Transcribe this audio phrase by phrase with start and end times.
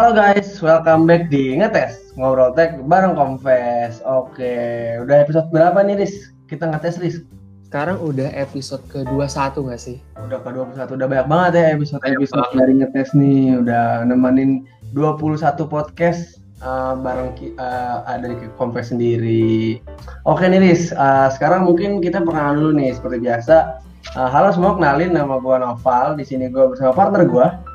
[0.00, 6.00] Halo guys, welcome back di Ngetes Ngobrol Tech bareng Confess Oke, udah episode berapa nih
[6.00, 6.32] Riz?
[6.48, 7.20] Kita ngetes Riz?
[7.68, 10.00] Sekarang udah episode ke-21 gak sih?
[10.24, 13.60] Udah ke-21, udah banyak banget ya episode-episode dari Ngetes nih.
[13.60, 14.64] Udah nemenin
[14.96, 19.84] 21 podcast uh, bareng uh, dari Confess sendiri.
[20.24, 23.84] Oke nih Riz, uh, sekarang mungkin kita perkenalan dulu nih seperti biasa.
[24.16, 26.16] Uh, Halo semua, kenalin nama gue Noval.
[26.16, 27.69] Di sini gue bersama partner gue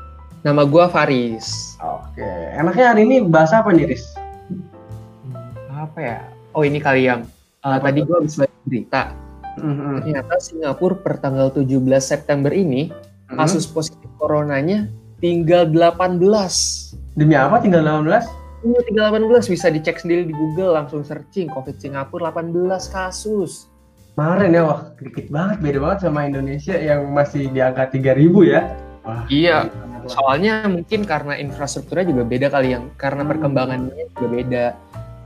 [0.46, 1.74] Nama gue Faris.
[1.82, 2.22] Oke,
[2.54, 4.14] enaknya hari ini bahas apa nih, Riz?
[5.26, 6.18] Hmm, apa ya?
[6.54, 7.26] Oh ini kali yang
[7.66, 9.10] uh, tadi gue habis baca berita.
[9.58, 10.06] Mm-hmm.
[10.06, 11.66] Ternyata Singapura per tanggal 17
[11.98, 13.42] September ini mm-hmm.
[13.42, 14.86] kasus positif coronanya
[15.18, 16.22] tinggal 18.
[17.18, 18.06] Demi apa tinggal 18?
[18.70, 23.66] Iya, tinggal 18 bisa dicek sendiri di Google langsung searching COVID Singapura 18 kasus.
[24.14, 28.62] Kemarin ya, wah dikit banget, beda banget sama Indonesia yang masih di angka 3000 ya.
[29.02, 29.70] Wah, iya,
[30.08, 33.30] soalnya mungkin karena infrastrukturnya juga beda kali yang karena hmm.
[33.34, 34.66] perkembangannya juga beda.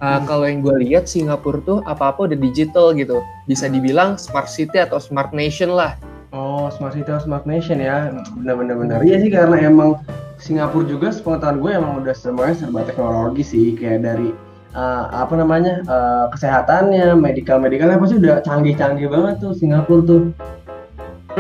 [0.01, 0.25] Uh, hmm.
[0.25, 3.21] kalau yang gue lihat Singapura tuh apa-apa udah digital gitu.
[3.45, 3.75] Bisa hmm.
[3.77, 5.97] dibilang smart city atau smart nation lah.
[6.33, 8.09] Oh smart city atau smart nation ya.
[8.39, 8.99] Benar-benar benar.
[9.05, 10.01] Iya sih karena emang
[10.41, 13.77] Singapura juga sepengetahuan gue emang udah semuanya serba teknologi sih.
[13.77, 14.33] Kayak dari
[14.75, 20.21] uh, apa namanya uh, kesehatannya medical medicalnya pasti udah canggih-canggih banget tuh Singapura tuh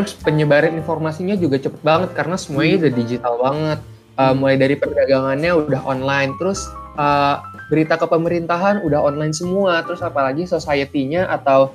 [0.01, 3.79] Terus penyebaran informasinya juga cepet banget karena semuanya udah digital banget.
[4.21, 6.69] Uh, mulai dari perdagangannya udah online, terus
[7.01, 7.41] uh,
[7.73, 9.81] berita ke pemerintahan udah online semua.
[9.85, 11.73] Terus apalagi society-nya atau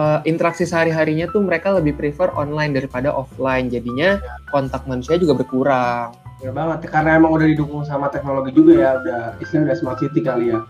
[0.00, 3.68] uh, interaksi sehari-harinya tuh mereka lebih prefer online daripada offline.
[3.68, 4.16] Jadinya
[4.48, 6.16] kontak manusia juga berkurang.
[6.40, 10.20] Ya banget, karena emang udah didukung sama teknologi juga ya, udah istilahnya udah smart city
[10.24, 10.64] kali ya.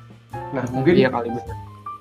[0.53, 1.31] Nah mungkin iya kali.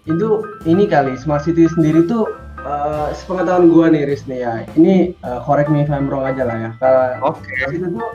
[0.09, 2.25] Itu ini kali smart city sendiri tuh
[2.65, 4.53] uh, sepengetahuan gue nih Riz nih ya.
[4.77, 6.69] Ini uh, correct me if I'm wrong aja lah ya.
[6.77, 7.41] Kalau oke.
[7.41, 7.75] okay.
[7.75, 8.09] itu tuh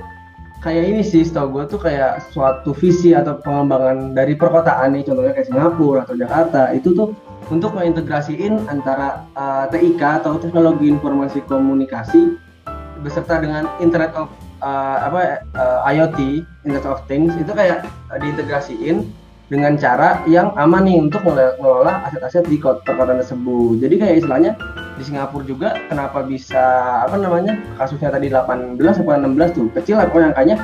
[0.65, 5.05] kayak ini sih setahu gue tuh kayak suatu visi atau pengembangan dari perkotaan nih.
[5.07, 6.75] Contohnya kayak Singapura atau Jakarta.
[6.75, 7.09] Itu tuh
[7.47, 12.35] untuk mengintegrasiin antara uh, eh, TIK atau teknologi informasi komunikasi
[13.07, 14.27] beserta dengan Internet of
[14.67, 17.31] uh, apa uh, IoT Internet of Things.
[17.39, 19.07] Itu kayak uh, diintegrasiin
[19.47, 23.79] dengan cara yang aman nih untuk mengelola aset-aset di perkotaan tersebut.
[23.79, 24.53] Jadi kayak istilahnya
[24.99, 26.65] di Singapura juga kenapa bisa
[27.07, 30.57] apa namanya kasusnya tadi 18 atau 16 tuh kecil lah pokoknya angkanya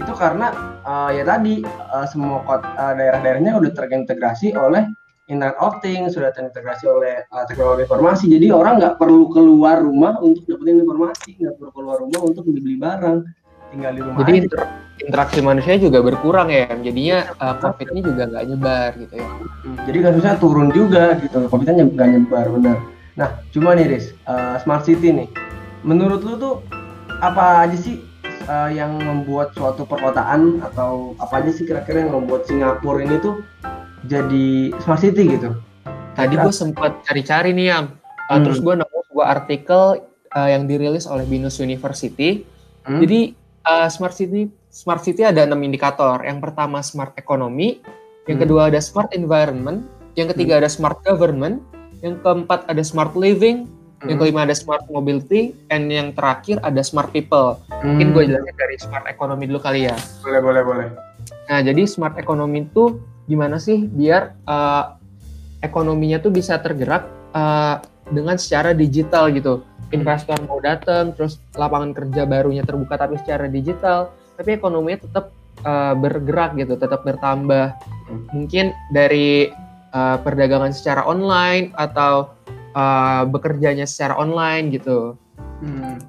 [0.00, 0.48] itu karena
[0.86, 4.88] uh, ya tadi uh, semua kot, uh, daerah-daerahnya udah terintegrasi oleh
[5.30, 8.26] Internet of Things, sudah terintegrasi oleh uh, teknologi informasi.
[8.26, 12.74] Jadi orang nggak perlu keluar rumah untuk dapetin informasi, nggak perlu keluar rumah untuk beli
[12.80, 13.22] barang,
[13.70, 14.18] tinggal di rumah.
[14.26, 19.14] Jadi aja interaksi manusia juga berkurang ya jadinya uh, covid ini juga nggak nyebar gitu
[19.18, 19.28] ya.
[19.28, 22.76] Hmm, jadi kasusnya turun juga gitu covidnya nggak nyebar benar.
[23.18, 25.28] Nah cuma nih Riz uh, smart city nih.
[25.82, 26.54] Menurut lu tuh
[27.22, 28.02] apa aja sih
[28.46, 33.42] uh, yang membuat suatu perkotaan atau apa aja sih kira-kira yang membuat Singapura ini tuh
[34.06, 35.54] jadi smart city gitu?
[36.12, 37.86] Tadi gue sempat cari-cari nih ya uh,
[38.32, 38.42] hmm.
[38.46, 39.82] terus gue nemu sebuah artikel
[40.32, 42.46] uh, yang dirilis oleh Binus University.
[42.82, 42.98] Hmm.
[42.98, 43.30] jadi
[43.62, 46.24] uh, smart city smart city ada enam indikator.
[46.24, 47.84] Yang pertama smart economy,
[48.24, 48.44] yang hmm.
[48.48, 49.84] kedua ada smart environment,
[50.16, 50.60] yang ketiga hmm.
[50.64, 51.60] ada smart government,
[52.00, 54.08] yang keempat ada smart living, hmm.
[54.08, 57.60] yang kelima ada smart mobility, dan yang terakhir ada smart people.
[57.68, 57.94] Hmm.
[57.94, 59.96] Mungkin gue jelasin dari smart economy dulu kali ya.
[60.24, 60.88] Boleh, boleh, boleh.
[61.52, 64.98] Nah, jadi smart economy itu gimana sih biar uh,
[65.62, 67.06] ekonominya tuh bisa tergerak
[67.36, 67.78] uh,
[68.08, 69.62] dengan secara digital gitu.
[69.92, 74.08] Investor mau datang, terus lapangan kerja barunya terbuka tapi secara digital
[74.42, 75.30] tapi ekonominya tetap
[75.62, 77.78] uh, bergerak gitu, tetap bertambah.
[78.34, 79.54] Mungkin dari
[79.94, 82.34] uh, perdagangan secara online atau
[82.74, 85.14] uh, bekerjanya secara online gitu.
[85.62, 86.02] Hmm.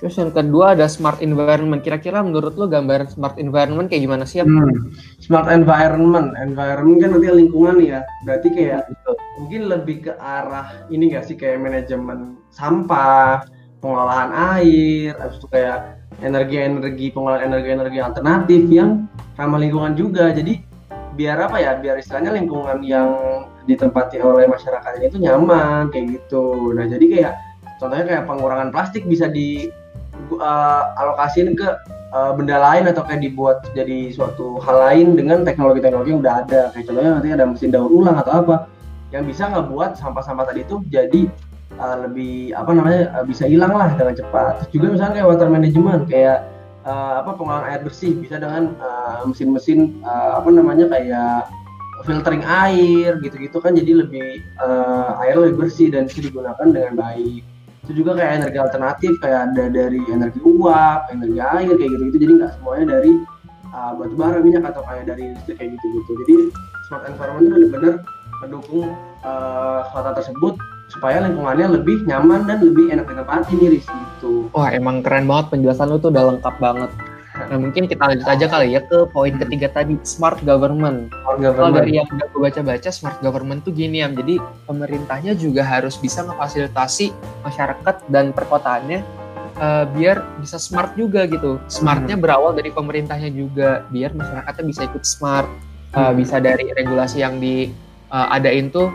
[0.00, 1.84] Terus yang kedua ada smart environment.
[1.84, 4.40] Kira-kira menurut lo gambar smart environment kayak gimana sih?
[4.40, 4.94] Hmm.
[5.20, 8.00] Smart environment, environment kan nanti lingkungan ya.
[8.24, 9.12] Berarti kayak gitu.
[9.38, 13.46] mungkin lebih ke arah ini gak sih kayak manajemen sampah,
[13.78, 19.06] pengelolaan air, habis itu kayak energi-energi pengolahan energi-energi alternatif yang
[19.38, 20.34] ramah lingkungan juga.
[20.34, 20.62] Jadi
[21.14, 21.78] biar apa ya?
[21.78, 23.08] Biar istilahnya lingkungan yang
[23.68, 26.72] ditempati oleh masyarakat ini itu nyaman kayak gitu.
[26.72, 27.32] Nah jadi kayak
[27.78, 29.68] contohnya kayak pengurangan plastik bisa di
[30.34, 31.68] uh, alokasiin ke
[32.16, 36.60] uh, benda lain atau kayak dibuat jadi suatu hal lain dengan teknologi-teknologi yang udah ada.
[36.72, 38.56] Kayak contohnya nanti ada mesin daur ulang atau apa
[39.12, 41.28] yang bisa ngebuat sampah-sampah tadi itu jadi
[41.76, 44.64] uh, lebih apa namanya uh, bisa hilang lah dengan cepat.
[44.64, 46.38] Terus juga misalnya kayak water management kayak
[46.88, 48.72] uh, apa pengolahan air bersih bisa dengan
[49.28, 51.52] mesin-mesin uh, apa namanya kayak
[52.06, 57.44] filtering air gitu-gitu kan jadi lebih uh, air lebih bersih dan bisa digunakan dengan baik.
[57.84, 62.16] Itu juga kayak energi alternatif kayak ada dari energi uap, energi air kayak gitu-gitu.
[62.20, 63.12] Jadi nggak semuanya dari
[63.72, 66.36] uh, batu bara minyak atau kayak dari listrik kayak gitu gitu jadi
[66.88, 67.94] smart environment itu benar-benar
[68.44, 68.86] mendukung
[69.26, 70.54] uh, kota tersebut
[70.88, 74.48] supaya lingkungannya lebih nyaman dan lebih enak ditempati nih Riz gitu.
[74.56, 76.90] Wah emang keren banget penjelasan lu tuh udah lengkap banget.
[77.38, 81.14] Nah mungkin kita lanjut aja kali ya ke poin ketiga tadi smart government.
[81.22, 81.70] Smart government.
[81.70, 85.94] Kalau dari yang udah gue baca-baca smart government tuh gini ya, jadi pemerintahnya juga harus
[85.94, 87.14] bisa memfasilitasi
[87.46, 89.00] masyarakat dan perkotaannya
[89.62, 91.62] uh, biar bisa smart juga gitu.
[91.70, 92.24] Smartnya hmm.
[92.26, 95.46] berawal dari pemerintahnya juga, biar masyarakatnya bisa ikut smart,
[95.94, 98.88] uh, bisa dari regulasi yang diadain uh, tuh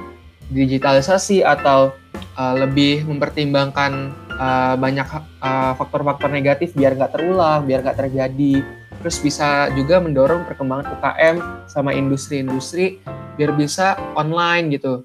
[0.53, 1.91] digitalisasi atau
[2.37, 5.05] uh, lebih mempertimbangkan uh, banyak
[5.41, 8.61] uh, faktor-faktor negatif biar nggak terulang, biar nggak terjadi.
[9.03, 11.35] Terus bisa juga mendorong perkembangan UKM
[11.67, 13.03] sama industri-industri
[13.35, 15.03] biar bisa online gitu.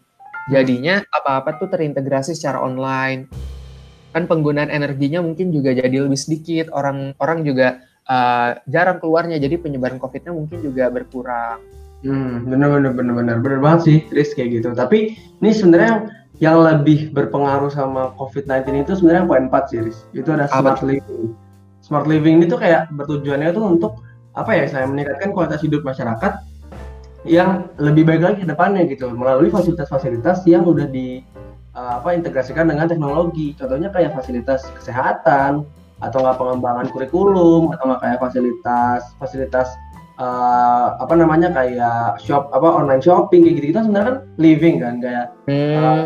[0.48, 3.26] Jadinya apa-apa tuh terintegrasi secara online.
[4.14, 6.72] Kan penggunaan energinya mungkin juga jadi lebih sedikit.
[6.72, 11.77] Orang-orang juga uh, jarang keluarnya, jadi penyebaran COVID-nya mungkin juga berkurang.
[12.06, 14.70] Hmm, bener bener bener bener bener banget sih, Chris kayak gitu.
[14.70, 16.06] Tapi ini sebenarnya
[16.38, 19.98] yang lebih berpengaruh sama COVID-19 itu sebenarnya poin 4 sih, Riz.
[20.14, 21.34] Itu ada smart living.
[21.82, 23.92] Smart living ini tuh kayak bertujuannya tuh untuk
[24.38, 26.38] apa ya, saya meningkatkan kualitas hidup masyarakat
[27.26, 31.26] yang lebih baik lagi ke depannya gitu melalui fasilitas-fasilitas yang udah di
[31.74, 33.58] uh, apa integrasikan dengan teknologi.
[33.58, 35.66] Contohnya kayak fasilitas kesehatan
[35.98, 39.74] atau nggak pengembangan kurikulum atau nggak kayak fasilitas fasilitas
[40.18, 44.94] uh, apa namanya kayak shop apa online shopping kayak gitu gitu sebenarnya kan living kan
[45.00, 45.78] kayak hmm.
[45.78, 46.04] uh,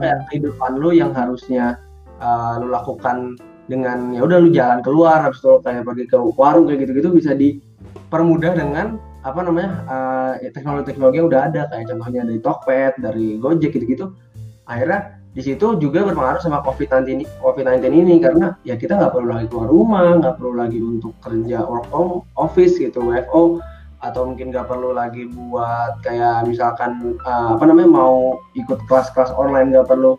[0.00, 1.78] kayak kehidupan lu yang harusnya
[2.18, 3.36] uh, lu lakukan
[3.70, 7.08] dengan ya udah lu jalan keluar habis itu kayak pergi ke warung kayak gitu gitu
[7.14, 13.26] bisa dipermudah dengan apa namanya uh, teknologi-teknologi yang udah ada kayak contohnya dari Tokped dari
[13.38, 14.06] Gojek gitu gitu
[14.64, 19.30] akhirnya di situ juga berpengaruh sama COVID-19 ini, COVID-19 ini karena ya kita nggak perlu
[19.30, 23.62] lagi keluar rumah, nggak perlu lagi untuk kerja work home office gitu, WFO
[24.00, 29.76] atau mungkin nggak perlu lagi buat kayak misalkan uh, apa namanya mau ikut kelas-kelas online
[29.76, 30.16] nggak perlu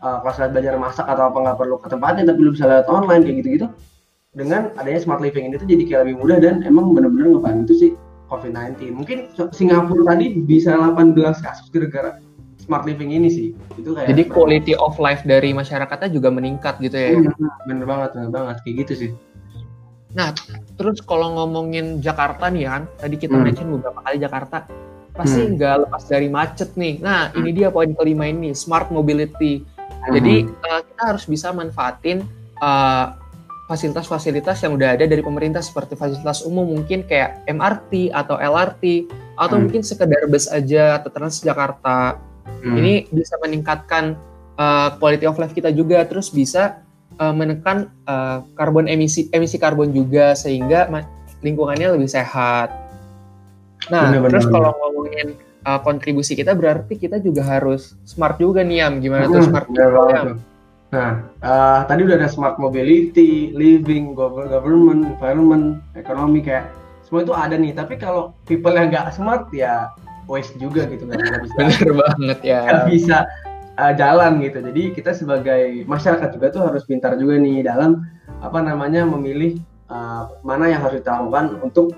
[0.00, 3.22] uh, kelas belajar masak atau apa nggak perlu ke tempatnya tapi lu bisa lihat online
[3.22, 3.66] kayak gitu-gitu.
[4.34, 7.90] Dengan adanya smart living ini tuh jadi kayak lebih mudah dan emang bener-bener ngebantu sih
[8.26, 8.90] COVID-19.
[8.90, 9.18] Mungkin
[9.54, 12.18] Singapura tadi bisa 18 kasus gara-gara
[12.68, 13.48] smart living ini sih
[13.80, 18.10] itu kayak jadi quality of life dari masyarakatnya juga meningkat gitu ya hmm, bener banget
[18.12, 19.10] bener banget kayak gitu sih
[20.12, 20.36] nah
[20.76, 23.44] terus kalau ngomongin Jakarta nih kan tadi kita hmm.
[23.48, 24.68] mention beberapa kali Jakarta
[25.16, 25.52] pasti hmm.
[25.56, 25.82] nggak hmm.
[25.88, 27.38] lepas dari macet nih nah hmm.
[27.40, 30.12] ini dia poin kelima ini smart mobility hmm.
[30.12, 32.20] jadi uh, kita harus bisa manfaatin
[32.60, 33.16] uh,
[33.68, 39.56] fasilitas-fasilitas yang udah ada dari pemerintah seperti fasilitas umum mungkin kayak MRT atau LRT atau
[39.56, 39.62] hmm.
[39.68, 42.27] mungkin sekedar bus aja atau Transjakarta
[42.64, 42.76] Hmm.
[42.78, 44.18] Ini bisa meningkatkan
[44.58, 46.82] uh, quality of life kita juga, terus bisa
[47.22, 50.90] uh, menekan uh, karbon emisi emisi karbon juga sehingga
[51.40, 52.74] lingkungannya lebih sehat.
[53.88, 58.84] Nah, bener, terus kalau ngomongin uh, kontribusi kita berarti kita juga harus smart juga nih
[58.84, 58.98] Am.
[58.98, 59.86] Gimana hmm, tuh smart ya,
[60.88, 66.72] Nah, uh, tadi udah ada smart mobility, living, government, environment, ekonomi kayak
[67.04, 67.76] semua itu ada nih.
[67.76, 69.92] Tapi kalau people yang nggak smart ya
[70.28, 71.56] waste juga gitu nggak bisa.
[71.58, 72.60] Bener banget ya.
[72.68, 73.16] Nggak bisa
[73.80, 74.58] uh, jalan gitu.
[74.60, 78.04] Jadi kita sebagai masyarakat juga tuh harus pintar juga nih dalam
[78.44, 79.58] apa namanya memilih
[79.88, 81.96] uh, mana yang harus kita lakukan untuk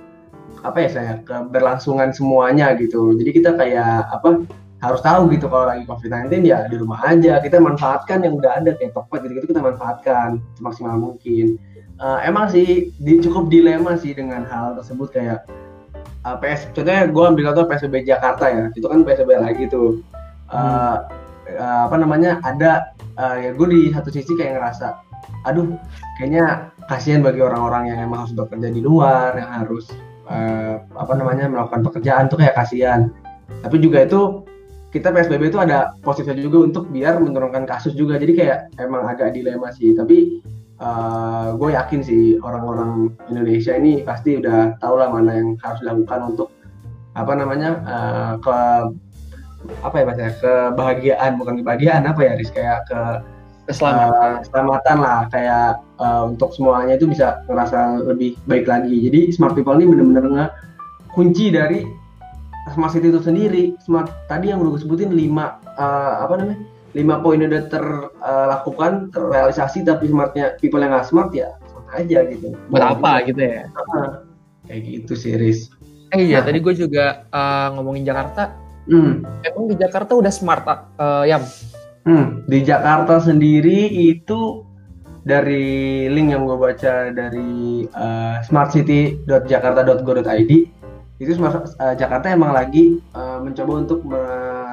[0.60, 3.16] apa ya saya keberlangsungan semuanya gitu.
[3.18, 4.46] Jadi kita kayak apa
[4.80, 7.40] harus tahu gitu kalau lagi COVID-19 ya di rumah aja.
[7.40, 11.60] Kita manfaatkan yang udah ada kayak Tokped gitu-gitu kita manfaatkan semaksimal mungkin.
[12.00, 15.44] Uh, emang sih di, cukup dilema sih dengan hal tersebut kayak
[16.24, 18.64] uh, PS contohnya gue ambil contoh PSBB Jakarta ya.
[18.74, 20.00] Itu kan PSBB lagi tuh.
[20.50, 21.06] Uh,
[21.56, 22.42] uh, apa namanya?
[22.44, 25.10] Ada uh, ya gue di satu sisi kayak ngerasa
[25.46, 25.72] aduh
[26.18, 29.88] kayaknya kasihan bagi orang-orang yang emang harus bekerja di luar yang harus
[30.28, 33.08] uh, apa namanya melakukan pekerjaan tuh kayak kasihan.
[33.60, 34.44] Tapi juga itu
[34.90, 38.18] kita PSBB itu ada positifnya juga untuk biar menurunkan kasus juga.
[38.18, 39.94] Jadi kayak emang agak dilema sih.
[39.94, 40.42] Tapi
[40.80, 45.78] uh, eh, gue yakin sih orang-orang Indonesia ini pasti udah tahu lah mana yang harus
[45.84, 46.48] dilakukan untuk
[47.14, 48.58] apa namanya uh, ke
[49.84, 52.48] apa ya bahasa kebahagiaan bukan kebahagiaan apa ya Riz?
[52.48, 53.00] Kayak ke
[53.68, 54.08] keselamatan.
[54.08, 55.20] uh, keselamatan lah.
[55.28, 55.68] Kayak
[56.00, 58.96] uh, untuk semuanya itu bisa ngerasa lebih baik lagi.
[59.10, 60.50] Jadi smart people ini bener-bener nggak
[61.12, 61.84] kunci dari
[62.72, 63.76] smart city itu sendiri.
[63.84, 66.58] Smart tadi yang udah gue sebutin lima uh, apa namanya
[66.96, 72.26] lima poin udah terlakukan uh, terrealisasi tapi smartnya people yang nggak smart ya smart aja
[72.26, 72.50] gitu.
[72.70, 73.70] Buat apa gitu ya?
[73.70, 74.26] Nah,
[74.66, 75.70] kayak gitu sih Riz.
[76.10, 76.50] Eh iya nah.
[76.50, 78.50] tadi gue juga uh, ngomongin Jakarta.
[78.90, 79.22] Hmm.
[79.46, 81.38] emang di Jakarta udah smart uh, ya
[82.08, 84.66] hmm, di Jakarta sendiri itu
[85.22, 90.52] dari link yang gue baca dari uh, smartcity.jakarta.go.id
[91.20, 94.00] itu smart, uh, Jakarta emang lagi uh, mencoba untuk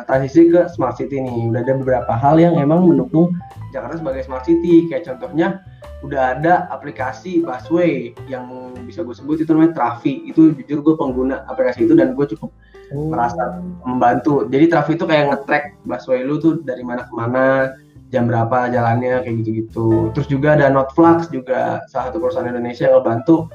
[0.07, 1.51] transisi ke smart city nih.
[1.51, 3.35] Udah ada beberapa hal yang emang mendukung
[3.75, 4.87] Jakarta sebagai smart city.
[4.87, 5.59] Kayak contohnya
[6.07, 10.23] udah ada aplikasi busway yang bisa gue sebut itu namanya Trafi.
[10.23, 12.55] Itu jujur gue pengguna aplikasi itu dan gue cukup
[12.95, 13.11] oh.
[13.11, 14.47] merasa membantu.
[14.47, 17.75] Jadi Trafi itu kayak nge-track busway lu tuh dari mana ke mana,
[18.07, 20.15] jam berapa jalannya kayak gitu-gitu.
[20.15, 23.51] Terus juga ada Notflux juga salah satu perusahaan Indonesia yang ngebantu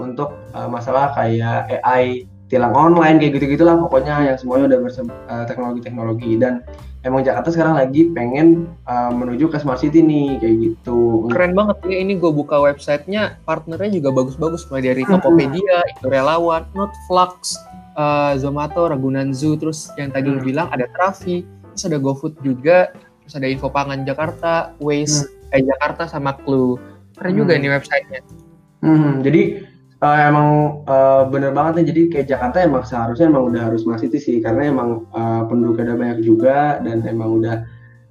[0.00, 5.16] untuk uh, masalah kayak AI tilang online kayak gitu gitulah pokoknya yang semuanya udah bersama
[5.32, 6.60] uh, teknologi-teknologi dan
[7.00, 11.80] emang Jakarta sekarang lagi pengen uh, menuju ke smart city nih kayak gitu keren banget
[11.88, 17.56] ya ini gue buka websitenya partnernya juga bagus-bagus mulai dari Tokopedia itu relawan Notflux
[17.96, 20.36] uh, Zomato Ragunan Zoo terus yang tadi hmm.
[20.36, 22.92] lu bilang ada Trafi terus ada GoFood juga
[23.24, 25.56] terus ada Info Pangan Jakarta Waze hmm.
[25.56, 26.76] eh Jakarta sama Clue
[27.16, 27.40] keren hmm.
[27.40, 28.20] juga ini websitenya
[28.84, 29.24] hmm.
[29.24, 29.71] jadi
[30.02, 30.48] uh, emang
[30.90, 31.86] uh, bener banget nih.
[31.94, 34.42] Jadi kayak Jakarta emang seharusnya emang udah harus masih sih.
[34.42, 37.62] Karena emang uh, penduduknya udah banyak juga dan emang udah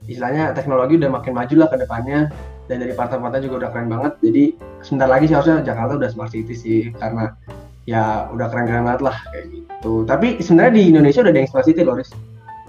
[0.07, 2.31] istilahnya teknologi udah makin maju lah ke depannya.
[2.71, 4.13] Dan dari partai-partai juga udah keren banget.
[4.23, 4.43] Jadi
[4.81, 6.81] sebentar lagi sih harusnya Jakarta udah smart city sih.
[6.95, 7.35] Karena
[7.83, 10.07] ya udah keren-keren banget lah kayak gitu.
[10.07, 12.09] Tapi sebenarnya di Indonesia udah ada yang smart city loh Riz.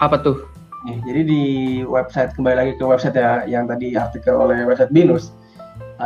[0.02, 0.50] Apa tuh?
[0.83, 1.43] Nih, jadi di
[1.87, 5.31] website kembali lagi ke website ya yang tadi artikel oleh website Binus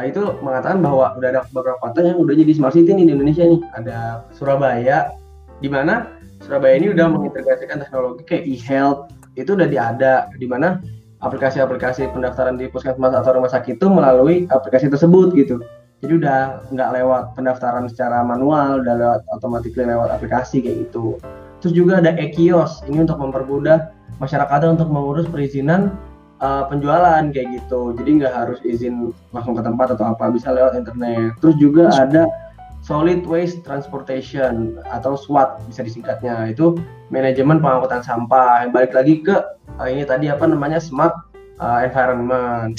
[0.04, 3.44] itu mengatakan bahwa udah ada beberapa kota yang udah jadi smart city nih di Indonesia
[3.46, 3.60] nih.
[3.78, 5.16] Ada Surabaya,
[5.62, 6.12] di mana
[6.44, 9.08] Surabaya ini udah mengintegrasikan teknologi kayak e-health
[9.40, 10.82] itu udah diada, di mana
[11.24, 15.62] aplikasi-aplikasi pendaftaran di puskesmas atau rumah sakit itu melalui aplikasi tersebut gitu.
[16.04, 21.16] Jadi udah nggak lewat pendaftaran secara manual, udah lewat otomatis lewat aplikasi kayak gitu.
[21.64, 23.88] Terus juga ada e-kios, ini untuk mempermudah
[24.20, 25.96] masyarakat untuk mengurus perizinan
[26.40, 27.94] uh, penjualan kayak gitu.
[27.96, 31.36] Jadi nggak harus izin langsung ke tempat atau apa bisa lewat internet.
[31.40, 32.28] Terus juga ada
[32.84, 36.52] solid waste transportation atau SWAT bisa disingkatnya.
[36.52, 36.78] Itu
[37.10, 38.66] manajemen pengangkutan sampah.
[38.66, 39.36] Yang balik lagi ke
[39.80, 41.14] uh, ini tadi apa namanya smart
[41.58, 42.76] uh, environment.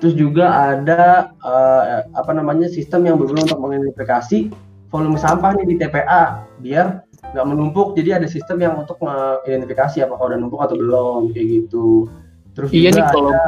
[0.00, 4.48] Terus juga ada uh, apa namanya sistem yang berguna untuk mengidentifikasi
[4.88, 7.04] volume sampah nih di TPA biar
[7.36, 7.92] nggak menumpuk.
[8.00, 12.08] Jadi ada sistem yang untuk mengidentifikasi apakah udah numpuk atau belum kayak gitu
[12.54, 13.30] Terus iya juga nih, kalau...
[13.30, 13.44] ada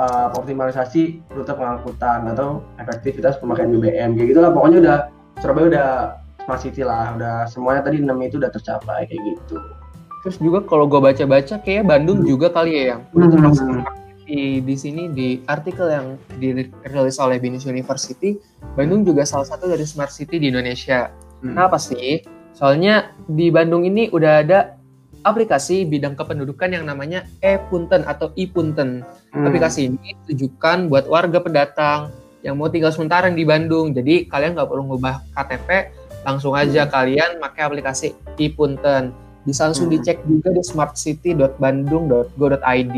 [0.00, 1.02] uh, optimalisasi
[1.34, 4.50] rute pengangkutan atau efektivitas pemakaian BBM kayak gitu lah.
[4.54, 4.98] Pokoknya udah
[5.40, 5.88] Surabaya udah
[6.44, 9.56] smart city lah, udah semuanya tadi enam itu udah tercapai kayak gitu.
[10.20, 12.28] Terus juga kalau gue baca-baca kayak Bandung hmm.
[12.28, 13.80] juga kali ya yang udah hmm.
[14.28, 18.36] di di sini di artikel yang dirilis oleh Binus University,
[18.76, 21.08] Bandung juga salah satu dari smart city di Indonesia.
[21.40, 21.56] Hmm.
[21.56, 22.20] Kenapa sih?
[22.52, 24.76] Soalnya di Bandung ini udah ada
[25.22, 29.04] aplikasi bidang kependudukan yang namanya e-punten atau i-punten.
[29.32, 29.46] Hmm.
[29.46, 32.10] Aplikasi ini ditujukan buat warga pendatang
[32.40, 33.92] yang mau tinggal sementara di Bandung.
[33.92, 35.68] Jadi kalian nggak perlu ngubah KTP,
[36.24, 36.92] langsung aja hmm.
[36.92, 39.12] kalian pakai aplikasi i-punten.
[39.44, 39.94] Bisa langsung hmm.
[40.00, 42.96] dicek juga di smartcity.bandung.go.id.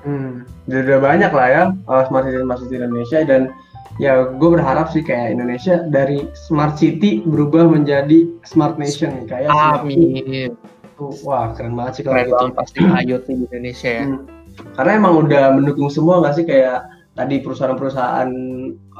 [0.00, 3.52] Hmm, udah banyak lah ya uh, smart city smart city Indonesia dan
[4.00, 10.56] ya gue berharap sih kayak Indonesia dari smart city berubah menjadi smart nation kayak Amin
[11.00, 14.04] itu wah keren banget sih kalau itu pasti IoT di Indonesia ya.
[14.04, 14.28] Hmm.
[14.76, 16.44] Karena emang udah mendukung semua nggak sih?
[16.44, 16.84] Kayak
[17.16, 18.30] tadi perusahaan-perusahaan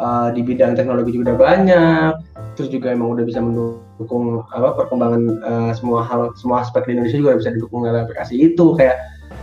[0.00, 2.12] uh, di bidang teknologi juga udah banyak,
[2.56, 7.20] terus juga emang udah bisa mendukung apa perkembangan uh, semua hal semua aspek di Indonesia
[7.20, 8.72] juga bisa didukung oleh aplikasi itu.
[8.80, 8.96] Kayak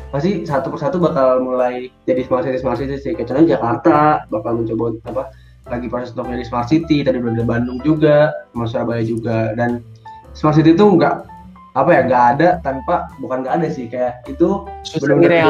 [0.10, 3.14] pasti satu persatu bakal mulai jadi smart city smart city sih.
[3.14, 5.24] Kayak contohnya Jakarta bakal mencoba apa
[5.68, 7.06] lagi proses untuk menjadi smart city.
[7.06, 9.54] Tadi udah ada Bandung juga sama Surabaya juga.
[9.54, 9.86] Dan
[10.34, 11.37] smart city itu nggak
[11.78, 14.66] apa ya nggak ada tanpa bukan nggak ada sih kayak itu
[14.98, 15.46] benar-benar ya.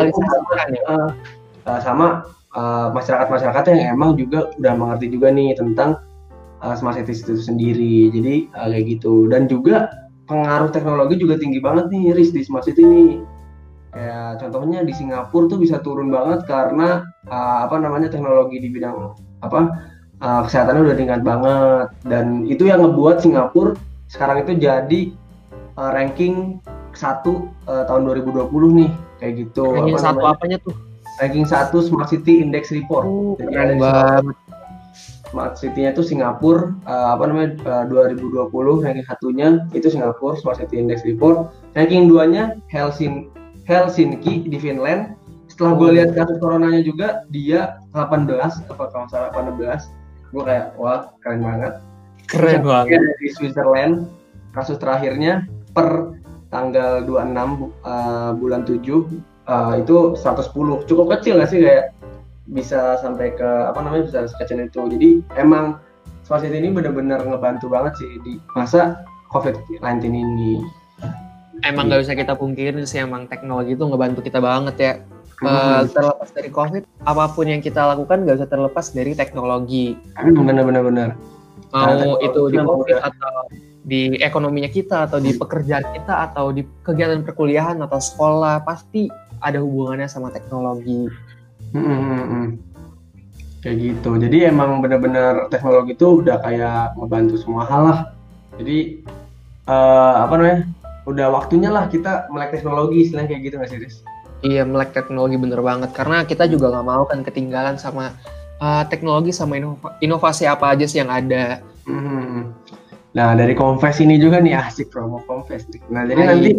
[0.91, 1.10] uh,
[1.63, 6.03] uh, sama uh, masyarakat-masyarakat yang emang juga udah mengerti juga nih tentang
[6.62, 8.10] uh, smart city itu sendiri.
[8.12, 9.27] Jadi uh, kayak gitu.
[9.29, 9.91] Dan juga
[10.27, 13.13] pengaruh teknologi juga tinggi banget nih Riz di smart city nih.
[13.96, 19.15] Kayak contohnya di Singapura tuh bisa turun banget karena uh, apa namanya teknologi di bidang
[19.41, 19.60] apa
[20.22, 21.88] uh, kesehatannya udah tingkat banget.
[22.03, 25.01] Dan itu yang ngebuat Singapura sekarang itu jadi
[25.77, 26.60] uh, ranking
[26.98, 28.50] satu uh, tahun 2020
[28.84, 28.91] nih
[29.22, 29.65] kayak gitu.
[29.72, 30.36] Ranking apa satu namanya?
[30.36, 30.75] apanya tuh?
[31.17, 33.05] Ranking satu Smart City Index Report.
[33.05, 34.36] Uh, Jadi keren banget.
[35.27, 38.48] Smart City-nya tuh Singapura uh, apa namanya uh, 2020
[38.79, 41.51] ranking satunya itu Singapura Smart City Index Report.
[41.75, 43.27] Ranking duanya Helsinki
[43.67, 45.19] Helsinki di Finland.
[45.51, 48.29] Setelah gue lihat kasus coronanya juga dia 18
[48.72, 51.74] apa kalau salah 18 gue kayak wah keren banget.
[52.27, 53.00] Keren banget.
[53.19, 54.07] Di Switzerland
[54.55, 55.43] kasus terakhirnya
[55.77, 56.17] per
[56.50, 58.81] tanggal 26 uh, bulan 7
[59.46, 61.93] uh, itu 110 cukup kecil nggak sih kayak
[62.50, 64.81] bisa sampai ke apa namanya bisa sekecil itu?
[64.89, 65.77] Jadi emang
[66.25, 70.60] city ini benar-benar ngebantu banget sih di masa covid-19 ini.
[71.62, 74.93] Emang nggak bisa kita pungkirin sih emang teknologi itu ngebantu kita banget ya.
[75.38, 79.93] Uh, terlepas dari covid apa pun yang kita lakukan nggak bisa terlepas dari teknologi.
[80.17, 81.10] Benar-benar benar
[81.74, 83.36] mau itu di covid atau
[83.88, 89.08] di ekonominya kita atau di pekerjaan kita atau di kegiatan perkuliahan atau sekolah pasti
[89.39, 91.08] ada hubungannya sama teknologi
[91.72, 92.48] hmm, hmm, hmm.
[93.63, 98.00] kayak gitu jadi emang benar-benar teknologi itu udah kayak membantu semua hal lah
[98.60, 99.00] jadi
[99.72, 100.60] uh, apa namanya
[101.08, 103.96] udah waktunya lah kita melek teknologi istilahnya kayak gitu nggak sih Riz?
[104.44, 108.12] Iya melek teknologi bener banget karena kita juga nggak mau kan ketinggalan sama
[108.60, 111.63] uh, teknologi sama inova inovasi apa aja sih yang ada.
[111.88, 112.51] Hmm.
[113.18, 115.82] Nah dari Confess ini juga nih asik promo Confess nih.
[115.90, 116.30] Nah jadi Hai.
[116.30, 116.52] nanti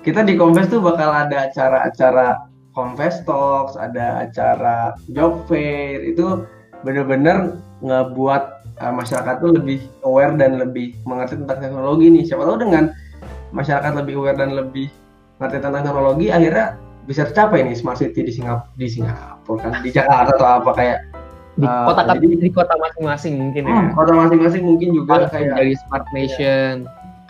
[0.00, 6.48] kita di Confess tuh bakal ada acara-acara Confess Talks, ada acara job fair itu
[6.80, 8.42] bener-bener ngebuat
[8.80, 12.24] uh, masyarakat tuh lebih aware dan lebih mengerti tentang teknologi nih.
[12.24, 12.96] Siapa tahu dengan
[13.52, 14.88] masyarakat lebih aware dan lebih
[15.36, 19.90] ngerti tentang teknologi akhirnya bisa tercapai nih smart city di Singapura di Singapura kan di
[19.92, 21.09] Jakarta atau apa kayak
[21.58, 23.74] di uh, kota jadi, di kota masing-masing mungkin ya.
[23.74, 26.74] Hmm, kota masing-masing mungkin juga kayak jadi smart nation.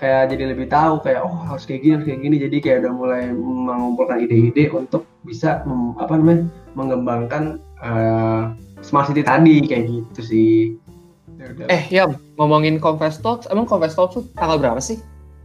[0.00, 2.92] Kayak jadi lebih tahu kayak oh harus kayak gini harus kayak gini jadi kayak udah
[2.96, 10.20] mulai mengumpulkan ide-ide untuk bisa mem, apa namanya mengembangkan uh, smart city tadi kayak gitu
[10.24, 10.56] sih.
[11.40, 12.04] Ya eh ya
[12.36, 15.00] ngomongin Confess Talks, emang Confess Talks tuh tanggal berapa sih?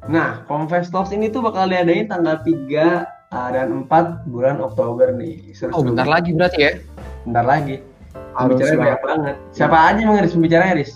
[0.05, 5.55] Nah, Confess Talks ini tuh bakal diadain tanggal 3 uh, dan 4 bulan Oktober nih.
[5.55, 6.71] Seru oh, bentar lagi berarti ya?
[7.25, 7.94] Bentar lagi.
[8.35, 9.35] Pembicaranya banyak banget.
[9.55, 10.91] Siapa aja yang Riz pembicaranya, Riz?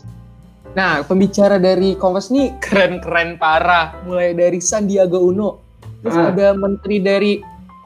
[0.78, 3.96] Nah, pembicara dari Kongres nih keren-keren parah.
[4.06, 5.64] Mulai dari Sandiaga Uno.
[6.06, 6.30] Terus ah.
[6.30, 7.34] ada menteri dari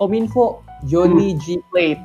[0.01, 1.39] Kominfo, Johnny hmm.
[1.39, 1.45] G.
[1.71, 2.01] Plate.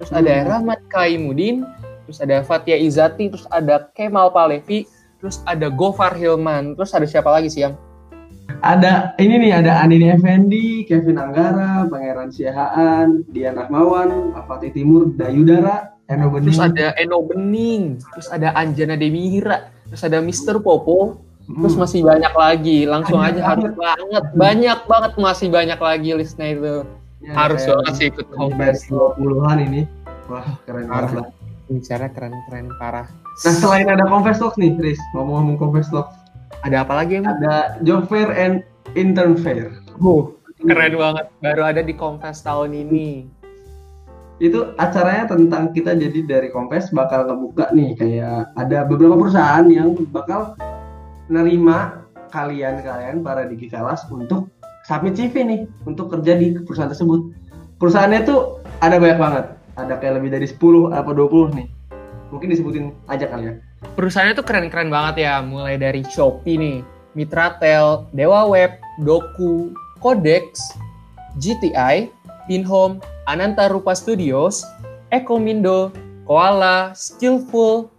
[0.00, 0.20] Terus hmm.
[0.24, 1.68] ada Rahmat Kaimudin.
[2.08, 3.28] Terus ada Fatia Izati.
[3.28, 4.88] Terus ada Kemal Palevi.
[5.20, 6.78] Terus ada Gofar Hilman.
[6.80, 7.76] Terus ada siapa lagi sih yang
[8.62, 15.98] ada ini nih ada Anini Effendi, Kevin Anggara, Pangeran Siahaan, Dian Rahmawan, Fatih Timur, Dayudara,
[16.06, 16.54] Eno Bening.
[16.54, 17.82] Terus ada Eno Bening,
[18.14, 21.18] terus ada Anjana Demira, terus ada Mister Popo,
[21.50, 21.58] hmm.
[21.58, 22.78] terus masih banyak lagi.
[22.86, 26.74] Langsung banyak aja harus banget, banyak banget masih banyak lagi listnya itu.
[27.22, 29.82] Ya, harus banget sih ikut kongres 20-an ini.
[30.26, 31.26] Wah, keren banget lah.
[31.70, 33.06] Bicara keren-keren parah.
[33.46, 36.21] Nah, selain ada Confess Talks nih, Chris, ngomong-ngomong Confess Talks
[36.60, 37.40] ada apa lagi emang?
[37.40, 38.62] Ada job fair and
[38.94, 39.72] intern fair.
[39.98, 41.26] Oh, keren banget.
[41.40, 43.26] Baru ada di Confess tahun ini.
[44.42, 49.94] Itu acaranya tentang kita jadi dari Confess bakal ngebuka nih kayak ada beberapa perusahaan yang
[50.10, 50.58] bakal
[51.30, 52.02] nerima
[52.34, 54.50] kalian-kalian para digitalas untuk
[54.88, 57.32] submit CV nih untuk kerja di perusahaan tersebut.
[57.78, 59.44] Perusahaannya tuh ada banyak banget.
[59.78, 61.68] Ada kayak lebih dari 10 atau 20 nih.
[62.28, 63.54] Mungkin disebutin aja kali ya
[63.94, 66.78] perusahaannya tuh keren-keren banget ya, mulai dari Shopee nih,
[67.12, 70.58] Mitratel, Dewa Web, Doku, Codex,
[71.38, 72.08] GTI,
[72.48, 74.64] Pinhome, Ananta Rupa Studios,
[75.12, 75.92] Ekomindo,
[76.24, 77.92] Koala, Skillful,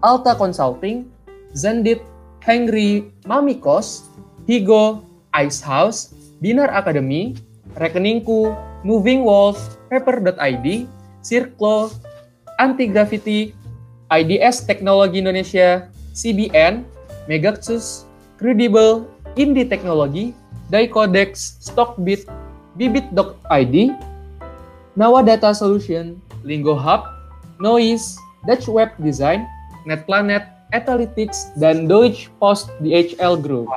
[0.00, 1.08] Alta Consulting,
[1.56, 2.00] Zendit,
[2.44, 4.06] Henry, Mamikos,
[4.46, 5.02] Higo,
[5.42, 7.34] Ice House, Binar Academy,
[7.74, 8.54] Rekeningku,
[8.86, 10.66] Moving Walls, Paper.id,
[11.26, 11.90] Circle,
[12.62, 13.50] Anti Graffiti,
[14.10, 16.86] IDS Teknologi Indonesia, CBN,
[17.26, 18.06] Megaxus,
[18.38, 20.30] Credible, Indie Teknologi,
[20.70, 22.26] Daicodex, Stockbit,
[22.78, 23.74] Bibit.id,
[24.96, 27.04] Nawa Data Solution, Lingo Hub,
[27.58, 28.16] Noise,
[28.46, 29.44] Dutch Web Design,
[29.84, 33.70] NetPlanet, Etalytics, dan Deutsche Post DHL Group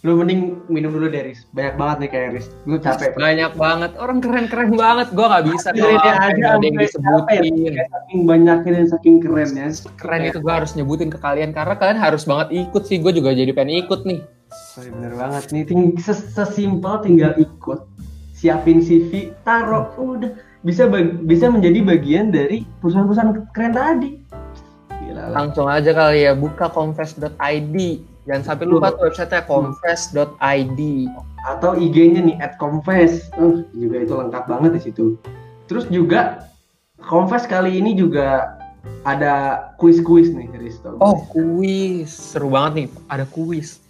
[0.00, 1.44] lu mending minum dulu deh Riz.
[1.52, 2.46] Banyak banget nih kayak Riz.
[2.64, 3.92] Gue capek banyak banget.
[4.00, 5.12] Orang keren keren banget.
[5.12, 7.44] Gue nggak bisa kalau ada yang disebutin.
[7.76, 9.68] Saking banyaknya dan saking kerennya.
[10.00, 11.52] Keren itu gue harus nyebutin ke kalian.
[11.52, 12.96] Karena kalian harus banget ikut sih.
[12.96, 14.24] Gue juga jadi pengen ikut nih.
[14.72, 15.52] Sorry, bener banget.
[15.52, 17.84] Nih ting sesimpel tinggal ikut.
[18.32, 19.92] Siapin CV taruh.
[20.00, 20.32] Udah.
[20.64, 20.88] Bisa
[21.28, 24.16] bisa menjadi bagian dari perusahaan-perusahaan keren tadi.
[25.04, 26.32] Gila, langsung aja kali ya.
[26.32, 27.76] Buka confess.id
[28.28, 30.80] Jangan sampai lupa tuh website-nya confess.id
[31.48, 33.32] atau IG-nya nih at confess.
[33.40, 35.16] Uh, juga itu lengkap banget di situ.
[35.70, 36.44] Terus juga
[37.00, 38.60] confess kali ini juga
[39.08, 41.00] ada kuis-kuis nih Risto.
[41.00, 42.12] Oh, kuis.
[42.12, 43.80] Seru banget nih, ada kuis.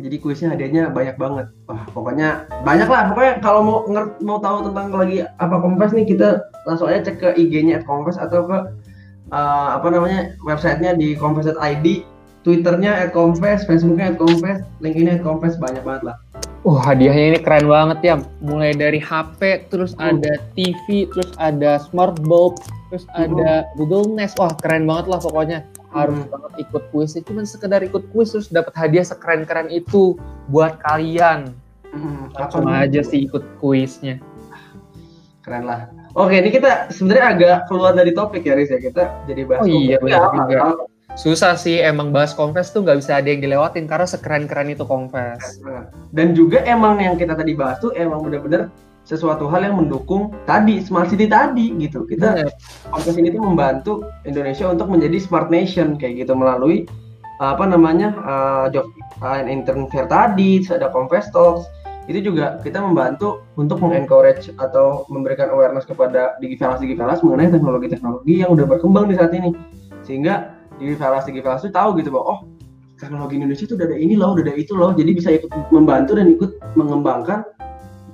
[0.00, 1.46] Jadi kuisnya hadiahnya banyak banget.
[1.68, 3.12] Wah, pokoknya banyak lah.
[3.12, 7.16] Pokoknya kalau mau ngert, mau tahu tentang lagi apa confess nih kita langsung aja cek
[7.20, 8.58] ke IG-nya at confess atau ke
[9.32, 11.86] uh, apa namanya websitenya di confess.id
[12.42, 16.16] Twitternya at Confess, Facebooknya at Confess, LinkedIn at Confess banyak banget lah.
[16.66, 18.14] Wah, uh, hadiahnya ini keren banget ya.
[18.42, 20.10] Mulai dari HP, terus uh.
[20.10, 22.58] ada TV, terus ada smart bulb,
[22.90, 24.34] terus ada Google Nest.
[24.42, 25.58] Wah keren banget lah pokoknya.
[25.94, 26.30] Harus hmm.
[26.34, 30.18] banget ikut kuis cuma sekedar ikut kuis terus dapat hadiah sekeren-keren itu
[30.50, 31.54] buat kalian.
[31.94, 34.18] Hmm, apa aja sih ikut kuisnya.
[35.46, 35.86] Keren lah.
[36.18, 38.80] Oke ini kita sebenarnya agak keluar dari topik ya Riz ya.
[38.82, 43.20] Kita jadi bahas oh iya benar juga susah sih emang bahas confess tuh nggak bisa
[43.20, 45.60] ada yang dilewatin karena sekeren-keren itu confess.
[46.12, 48.72] Dan juga emang yang kita tadi bahas tuh emang bener-bener
[49.02, 52.06] sesuatu hal yang mendukung tadi smart city tadi gitu.
[52.06, 53.18] Kita yeah.
[53.18, 56.86] ini tuh membantu Indonesia untuk menjadi smart nation kayak gitu melalui
[57.42, 58.86] apa namanya uh, job
[59.18, 61.66] uh, intern fair tadi ada confess talks.
[62.10, 68.50] Itu juga kita membantu untuk mengencourage atau memberikan awareness kepada digivelas digivelas mengenai teknologi-teknologi yang
[68.54, 69.54] udah berkembang di saat ini.
[70.02, 72.40] Sehingga digivelas digivelas itu tahu gitu bahwa oh
[72.98, 76.18] teknologi Indonesia itu udah ada ini loh udah ada itu loh jadi bisa ikut membantu
[76.18, 77.46] dan ikut mengembangkan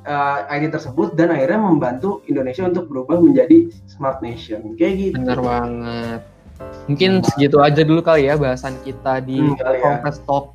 [0.08, 5.16] uh, ID tersebut dan akhirnya membantu Indonesia untuk berubah menjadi smart nation kayak gitu.
[5.20, 6.20] Benar banget.
[6.90, 7.26] Mungkin nah.
[7.28, 10.26] segitu aja dulu kali ya bahasan kita di hmm, Conference ya.
[10.26, 10.46] Talk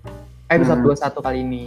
[0.52, 1.22] episode hmm.
[1.22, 1.66] 21 kali ini.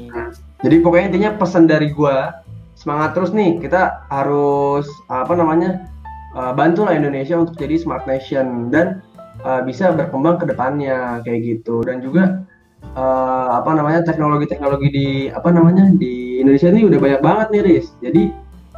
[0.61, 2.43] Jadi pokoknya intinya pesan dari gua
[2.77, 5.89] semangat terus nih kita harus apa namanya
[6.37, 9.01] uh, bantulah Indonesia untuk jadi smart nation dan
[9.43, 12.47] uh, bisa berkembang ke depannya kayak gitu dan juga
[12.95, 17.87] uh, apa namanya teknologi-teknologi di apa namanya di Indonesia ini udah banyak banget nih Riz.
[18.01, 18.23] Jadi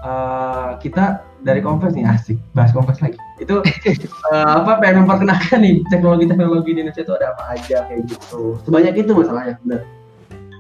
[0.03, 3.19] uh, kita dari Konvers nih asik bahas Konvers lagi.
[3.39, 8.59] Itu uh, apa pengen memperkenalkan nih teknologi-teknologi di Indonesia itu ada apa aja kayak gitu.
[8.67, 9.83] Sebanyak itu masalahnya benar.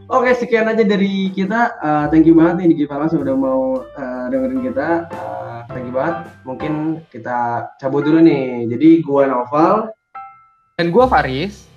[0.08, 1.76] Oke sekian aja dari kita.
[1.84, 5.04] Uh, thank you banget nih di Givalas sudah mau uh, dengerin kita.
[5.12, 5.37] Uh,
[5.68, 6.16] thank you banget.
[6.42, 8.66] Mungkin kita cabut dulu nih.
[8.68, 9.92] Jadi gua Noval
[10.80, 11.68] dan gua Faris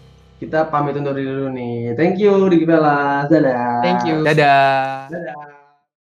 [0.41, 1.93] kita pamit undur diri dulu nih.
[1.93, 3.29] Thank you, Diki Bella.
[3.29, 3.85] Dadah.
[3.85, 4.25] Thank you.
[4.25, 5.05] Dadah.
[5.13, 5.50] Dadah.